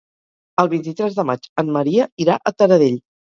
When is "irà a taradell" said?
2.25-2.99